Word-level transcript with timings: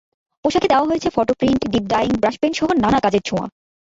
পোশাকে 0.45 0.67
দেওয়া 0.67 0.87
হয়েছে 0.87 1.07
photo 1.09 1.33
print, 1.33 1.61
dip 1.67 1.85
dyeing, 1.87 2.11
brush 2.21 2.35
পেইন্টসহ 2.41 2.67
নানা 2.83 2.99
কাজের 2.99 3.23
ছোঁয়া। 3.25 3.45